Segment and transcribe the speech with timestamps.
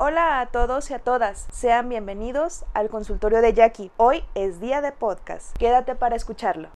[0.00, 3.90] Hola a todos y a todas, sean bienvenidos al consultorio de Jackie.
[3.96, 6.70] Hoy es día de podcast, quédate para escucharlo.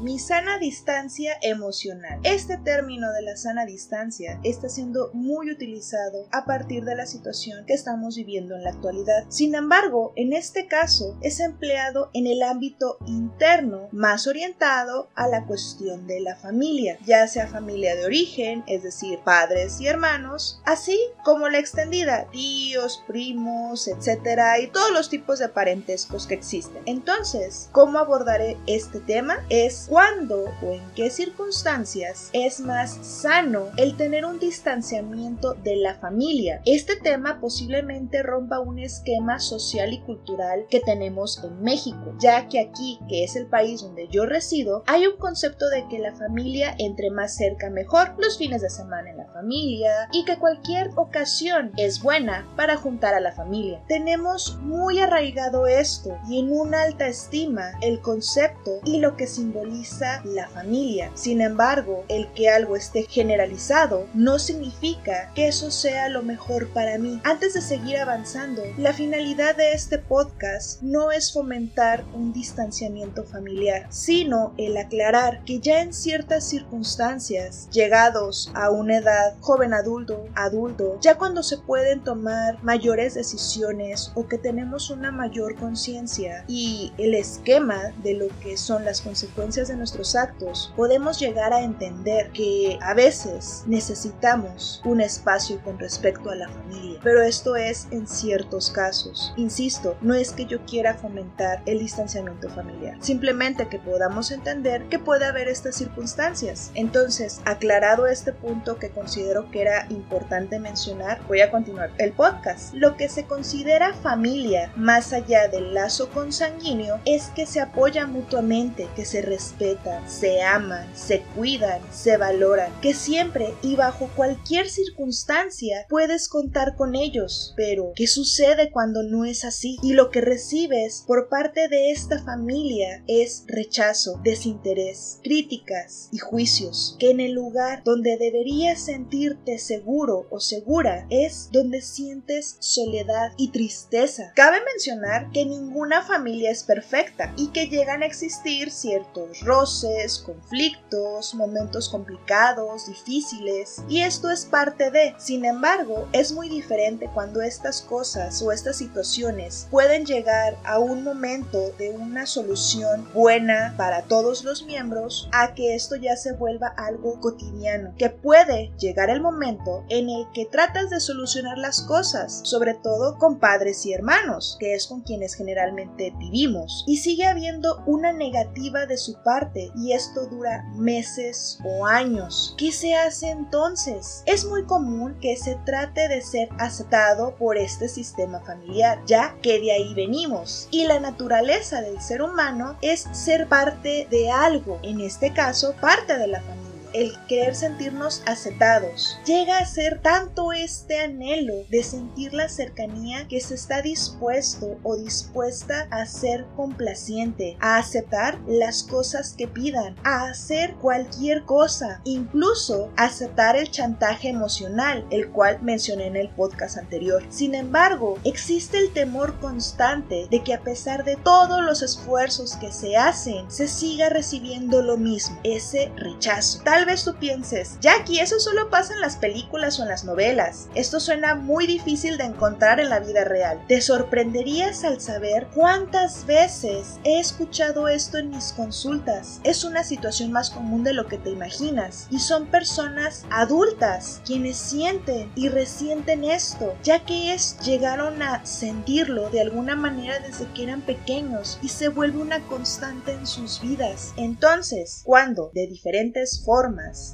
[0.00, 2.20] Mi sana distancia emocional.
[2.22, 7.66] Este término de la sana distancia está siendo muy utilizado a partir de la situación
[7.66, 9.24] que estamos viviendo en la actualidad.
[9.28, 15.46] Sin embargo, en este caso es empleado en el ámbito interno, más orientado a la
[15.46, 20.96] cuestión de la familia, ya sea familia de origen, es decir, padres y hermanos, así
[21.24, 26.82] como la extendida, tíos, primos, etcétera, y todos los tipos de parentescos que existen.
[26.86, 29.44] Entonces, ¿cómo abordaré este tema?
[29.48, 35.94] Es cuándo o en qué circunstancias es más sano el tener un distanciamiento de la
[35.94, 36.60] familia.
[36.66, 42.60] Este tema posiblemente rompa un esquema social y cultural que tenemos en México, ya que
[42.60, 46.74] aquí, que es el país donde yo resido, hay un concepto de que la familia
[46.78, 51.72] entre más cerca mejor, los fines de semana en la familia y que cualquier ocasión
[51.76, 53.82] es buena para juntar a la familia.
[53.88, 59.77] Tenemos muy arraigado esto y en una alta estima el concepto y lo que simboliza
[60.24, 61.10] la familia.
[61.14, 66.98] Sin embargo, el que algo esté generalizado no significa que eso sea lo mejor para
[66.98, 67.20] mí.
[67.24, 73.86] Antes de seguir avanzando, la finalidad de este podcast no es fomentar un distanciamiento familiar,
[73.90, 80.98] sino el aclarar que ya en ciertas circunstancias, llegados a una edad joven adulto, adulto,
[81.00, 87.14] ya cuando se pueden tomar mayores decisiones o que tenemos una mayor conciencia y el
[87.14, 92.78] esquema de lo que son las consecuencias de nuestros actos, podemos llegar a entender que
[92.82, 96.98] a veces necesitamos un espacio con respecto a la familia.
[97.02, 99.32] Pero esto es en ciertos casos.
[99.36, 104.98] Insisto, no es que yo quiera fomentar el distanciamiento familiar, simplemente que podamos entender que
[104.98, 106.70] puede haber estas circunstancias.
[106.74, 112.74] Entonces, aclarado este punto que considero que era importante mencionar, voy a continuar el podcast.
[112.74, 118.88] Lo que se considera familia, más allá del lazo consanguíneo, es que se apoya mutuamente,
[118.96, 119.57] que se respeta
[120.06, 126.94] se aman, se cuidan, se valoran, que siempre y bajo cualquier circunstancia puedes contar con
[126.94, 127.54] ellos.
[127.56, 129.76] Pero, ¿qué sucede cuando no es así?
[129.82, 136.96] Y lo que recibes por parte de esta familia es rechazo, desinterés, críticas y juicios,
[136.98, 143.50] que en el lugar donde deberías sentirte seguro o segura es donde sientes soledad y
[143.50, 144.32] tristeza.
[144.34, 151.34] Cabe mencionar que ninguna familia es perfecta y que llegan a existir ciertos roces, conflictos,
[151.34, 155.14] momentos complicados, difíciles, y esto es parte de.
[155.16, 161.02] Sin embargo, es muy diferente cuando estas cosas o estas situaciones pueden llegar a un
[161.02, 166.68] momento de una solución buena para todos los miembros a que esto ya se vuelva
[166.76, 172.40] algo cotidiano, que puede llegar el momento en el que tratas de solucionar las cosas,
[172.44, 177.82] sobre todo con padres y hermanos, que es con quienes generalmente vivimos, y sigue habiendo
[177.86, 179.37] una negativa de su parte
[179.74, 182.54] y esto dura meses o años.
[182.58, 184.22] ¿Qué se hace entonces?
[184.26, 189.60] Es muy común que se trate de ser aceptado por este sistema familiar, ya que
[189.60, 190.68] de ahí venimos.
[190.70, 196.18] Y la naturaleza del ser humano es ser parte de algo, en este caso parte
[196.18, 199.18] de la familia el querer sentirnos aceptados.
[199.24, 204.96] Llega a ser tanto este anhelo de sentir la cercanía que se está dispuesto o
[204.96, 212.90] dispuesta a ser complaciente, a aceptar las cosas que pidan, a hacer cualquier cosa, incluso
[212.96, 217.24] aceptar el chantaje emocional, el cual mencioné en el podcast anterior.
[217.28, 222.72] Sin embargo, existe el temor constante de que a pesar de todos los esfuerzos que
[222.72, 226.62] se hacen, se siga recibiendo lo mismo, ese rechazo.
[226.86, 230.68] Vez tú pienses, Jackie, eso solo pasa en las películas o en las novelas.
[230.74, 233.62] Esto suena muy difícil de encontrar en la vida real.
[233.68, 239.40] Te sorprenderías al saber cuántas veces he escuchado esto en mis consultas.
[239.44, 242.06] Es una situación más común de lo que te imaginas.
[242.10, 249.30] Y son personas adultas quienes sienten y resienten esto, ya que es llegaron a sentirlo
[249.30, 254.12] de alguna manera desde que eran pequeños y se vuelve una constante en sus vidas.
[254.16, 256.67] Entonces, cuando de diferentes formas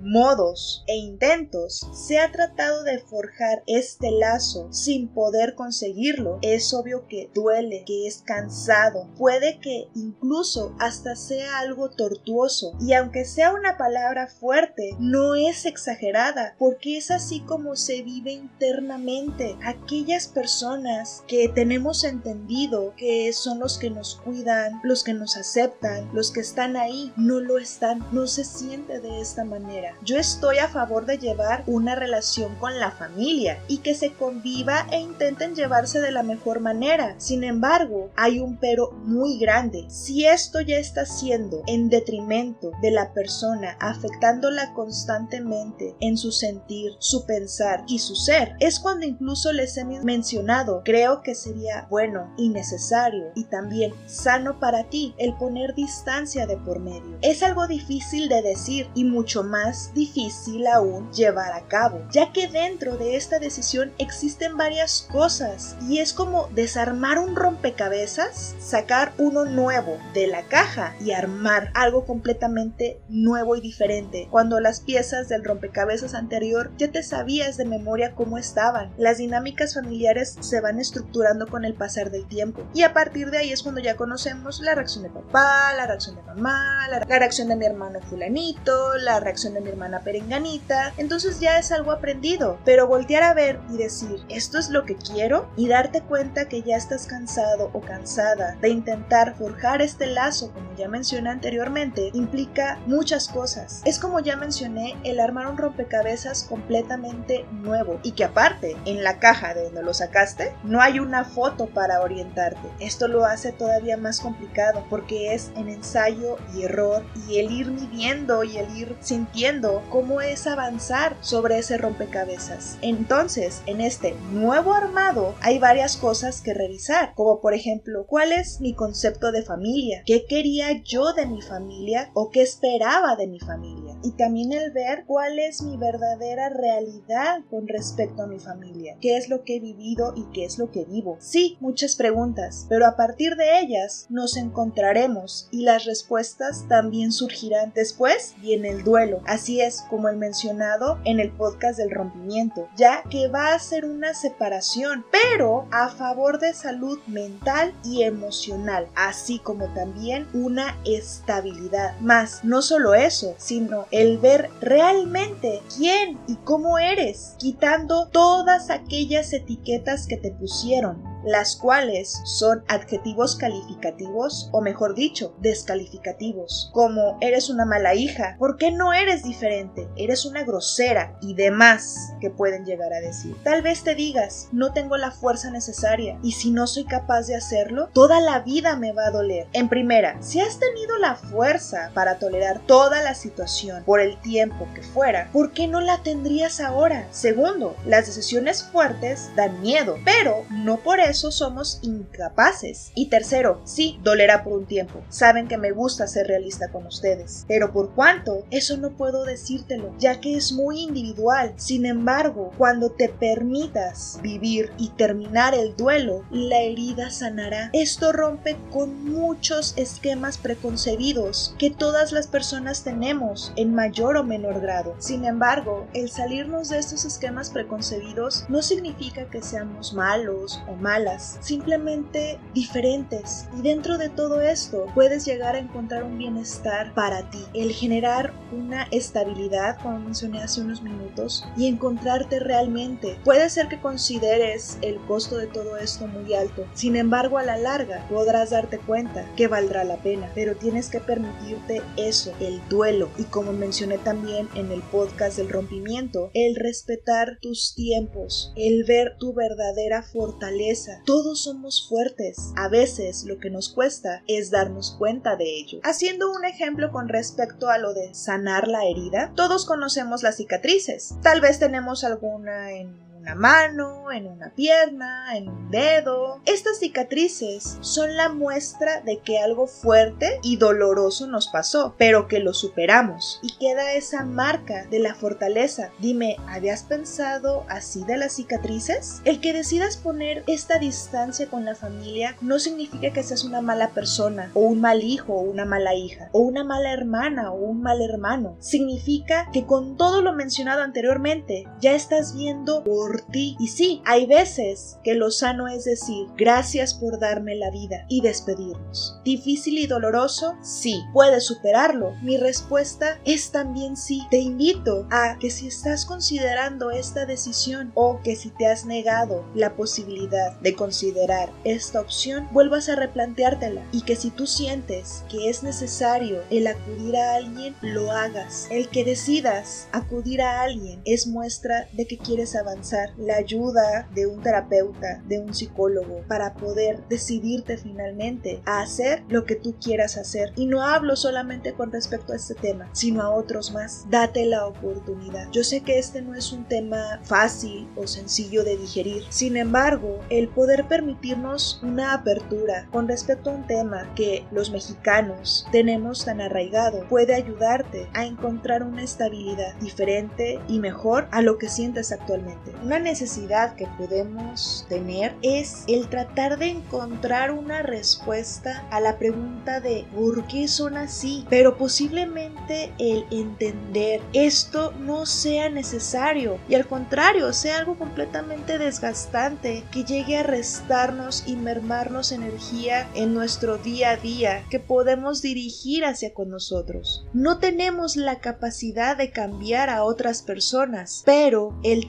[0.00, 7.06] modos e intentos se ha tratado de forjar este lazo sin poder conseguirlo, es obvio
[7.08, 12.74] que duele, que es cansado, puede que incluso hasta sea algo tortuoso.
[12.80, 18.32] Y aunque sea una palabra fuerte, no es exagerada porque es así como se vive
[18.32, 19.56] internamente.
[19.64, 26.08] Aquellas personas que tenemos entendido que son los que nos cuidan, los que nos aceptan,
[26.12, 29.94] los que están ahí, no lo están, no se siente de esta manera.
[30.02, 34.86] Yo estoy a favor de llevar una relación con la familia y que se conviva
[34.90, 37.14] e intenten llevarse de la mejor manera.
[37.18, 39.86] Sin embargo, hay un pero muy grande.
[39.88, 46.92] Si esto ya está siendo en detrimento de la persona, afectándola constantemente en su sentir,
[46.98, 52.32] su pensar y su ser, es cuando incluso les he mencionado, creo que sería bueno
[52.36, 57.18] y necesario y también sano para ti el poner distancia de por medio.
[57.22, 62.48] Es algo difícil de decir y mucho más difícil aún llevar a cabo, ya que
[62.48, 69.44] dentro de esta decisión existen varias cosas y es como desarmar un rompecabezas, sacar uno
[69.44, 75.44] nuevo de la caja y armar algo completamente nuevo y diferente, cuando las piezas del
[75.44, 78.92] rompecabezas anterior ya te sabías de memoria cómo estaban.
[78.96, 83.38] Las dinámicas familiares se van estructurando con el pasar del tiempo y a partir de
[83.38, 87.48] ahí es cuando ya conocemos la reacción de papá, la reacción de mamá, la, reacción
[87.48, 92.58] de mi hermano fulanito, la reacción de mi hermana perenganita, entonces ya es algo aprendido,
[92.64, 96.62] pero voltear a ver y decir esto es lo que quiero y darte cuenta que
[96.62, 102.78] ya estás cansado o cansada de intentar forjar este lazo como ya mencioné anteriormente implica
[102.86, 103.82] muchas cosas.
[103.84, 109.18] Es como ya mencioné el armar un rompecabezas completamente nuevo y que aparte en la
[109.18, 112.68] caja de donde lo sacaste no hay una foto para orientarte.
[112.80, 117.70] Esto lo hace todavía más complicado porque es en ensayo y error y el ir
[117.70, 122.78] midiendo y el ir sintiendo cómo es avanzar sobre ese rompecabezas.
[122.82, 128.60] Entonces, en este nuevo armado hay varias cosas que revisar, como por ejemplo, ¿cuál es
[128.60, 130.02] mi concepto de familia?
[130.06, 133.85] ¿Qué quería yo de mi familia o qué esperaba de mi familia?
[134.06, 139.16] Y también el ver cuál es mi verdadera realidad con respecto a mi familia, qué
[139.16, 141.16] es lo que he vivido y qué es lo que vivo.
[141.18, 147.72] Sí, muchas preguntas, pero a partir de ellas nos encontraremos y las respuestas también surgirán.
[147.74, 153.02] Después viene el duelo, así es como el mencionado en el podcast del rompimiento, ya
[153.10, 159.40] que va a ser una separación, pero a favor de salud mental y emocional, así
[159.40, 161.98] como también una estabilidad.
[161.98, 169.32] Más, no solo eso, sino el ver realmente quién y cómo eres, quitando todas aquellas
[169.32, 177.50] etiquetas que te pusieron las cuales son adjetivos calificativos o mejor dicho, descalificativos, como eres
[177.50, 179.88] una mala hija, ¿por qué no eres diferente?
[179.96, 183.34] Eres una grosera y demás que pueden llegar a decir.
[183.42, 187.34] Tal vez te digas, no tengo la fuerza necesaria y si no soy capaz de
[187.34, 189.48] hacerlo, toda la vida me va a doler.
[189.52, 194.68] En primera, si has tenido la fuerza para tolerar toda la situación por el tiempo
[194.76, 197.08] que fuera, ¿por qué no la tendrías ahora?
[197.10, 202.92] Segundo, las decisiones fuertes dan miedo, pero no por eso somos incapaces.
[202.94, 205.02] Y tercero, sí, dolerá por un tiempo.
[205.08, 207.44] Saben que me gusta ser realista con ustedes.
[207.48, 211.54] Pero por cuánto, eso no puedo decírtelo, ya que es muy individual.
[211.56, 217.70] Sin embargo, cuando te permitas vivir y terminar el duelo, la herida sanará.
[217.72, 224.60] Esto rompe con muchos esquemas preconcebidos que todas las personas tenemos en mayor o menor
[224.60, 224.94] grado.
[224.98, 231.05] Sin embargo, el salirnos de estos esquemas preconcebidos no significa que seamos malos o malas
[231.40, 233.48] simplemente diferentes.
[233.56, 238.32] Y dentro de todo esto puedes llegar a encontrar un bienestar para ti, el generar
[238.52, 243.18] una estabilidad, como mencioné hace unos minutos, y encontrarte realmente.
[243.24, 247.56] Puede ser que consideres el costo de todo esto muy alto, sin embargo a la
[247.56, 253.08] larga podrás darte cuenta que valdrá la pena, pero tienes que permitirte eso, el duelo,
[253.18, 259.16] y como mencioné también en el podcast del rompimiento, el respetar tus tiempos, el ver
[259.18, 262.52] tu verdadera fortaleza todos somos fuertes.
[262.56, 265.80] A veces lo que nos cuesta es darnos cuenta de ello.
[265.84, 271.16] Haciendo un ejemplo con respecto a lo de sanar la herida, todos conocemos las cicatrices.
[271.22, 276.40] Tal vez tenemos alguna en una mano, en una pierna, en un dedo.
[276.44, 282.38] Estas cicatrices son la muestra de que algo fuerte y doloroso nos pasó, pero que
[282.38, 285.90] lo superamos y queda esa marca de la fortaleza.
[285.98, 289.22] Dime, ¿habías pensado así de las cicatrices?
[289.24, 293.88] El que decidas poner esta distancia con la familia no significa que seas una mala
[293.88, 297.82] persona o un mal hijo o una mala hija o una mala hermana o un
[297.82, 298.56] mal hermano.
[298.60, 303.15] Significa que con todo lo mencionado anteriormente ya estás viendo por
[303.58, 308.20] Y sí, hay veces que lo sano es decir gracias por darme la vida y
[308.20, 309.20] despedirnos.
[309.24, 310.54] ¿Difícil y doloroso?
[310.62, 311.02] Sí.
[311.12, 312.12] ¿Puedes superarlo?
[312.22, 314.22] Mi respuesta es también sí.
[314.30, 319.44] Te invito a que si estás considerando esta decisión o que si te has negado
[319.54, 325.48] la posibilidad de considerar esta opción, vuelvas a replanteártela y que si tú sientes que
[325.48, 328.68] es necesario el acudir a alguien, lo hagas.
[328.70, 333.05] El que decidas acudir a alguien es muestra de que quieres avanzar.
[333.16, 339.44] La ayuda de un terapeuta, de un psicólogo, para poder decidirte finalmente a hacer lo
[339.44, 340.52] que tú quieras hacer.
[340.56, 344.06] Y no hablo solamente con respecto a este tema, sino a otros más.
[344.10, 345.50] Date la oportunidad.
[345.52, 349.24] Yo sé que este no es un tema fácil o sencillo de digerir.
[349.30, 355.66] Sin embargo, el poder permitirnos una apertura con respecto a un tema que los mexicanos
[355.72, 361.68] tenemos tan arraigado puede ayudarte a encontrar una estabilidad diferente y mejor a lo que
[361.68, 362.72] sientes actualmente.
[362.98, 370.06] Necesidad que podemos tener es el tratar de encontrar una respuesta a la pregunta de
[370.14, 371.46] ¿por qué son así?
[371.50, 379.84] Pero posiblemente el entender esto no sea necesario y al contrario sea algo completamente desgastante
[379.90, 386.04] que llegue a restarnos y mermarnos energía en nuestro día a día que podemos dirigir
[386.04, 387.24] hacia con nosotros.
[387.32, 392.08] No tenemos la capacidad de cambiar a otras personas, pero el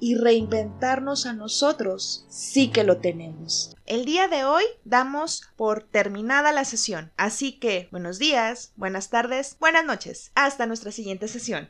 [0.00, 3.76] y reinventarnos a nosotros sí que lo tenemos.
[3.86, 9.56] El día de hoy damos por terminada la sesión, así que buenos días, buenas tardes,
[9.60, 10.32] buenas noches.
[10.34, 11.68] Hasta nuestra siguiente sesión.